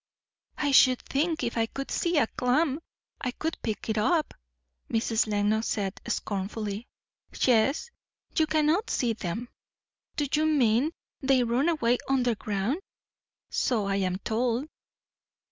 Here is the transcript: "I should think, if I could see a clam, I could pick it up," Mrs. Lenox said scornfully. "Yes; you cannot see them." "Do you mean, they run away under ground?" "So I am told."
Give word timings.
"I 0.57 0.71
should 0.71 0.99
think, 1.03 1.43
if 1.43 1.55
I 1.55 1.67
could 1.67 1.91
see 1.91 2.17
a 2.17 2.25
clam, 2.25 2.79
I 3.21 3.29
could 3.29 3.55
pick 3.61 3.87
it 3.87 3.99
up," 3.99 4.33
Mrs. 4.89 5.27
Lenox 5.27 5.67
said 5.67 6.01
scornfully. 6.07 6.87
"Yes; 7.41 7.91
you 8.35 8.47
cannot 8.47 8.89
see 8.89 9.13
them." 9.13 9.47
"Do 10.15 10.25
you 10.33 10.47
mean, 10.47 10.89
they 11.21 11.43
run 11.43 11.69
away 11.69 11.99
under 12.09 12.33
ground?" 12.33 12.79
"So 13.51 13.85
I 13.85 13.97
am 13.97 14.17
told." 14.17 14.67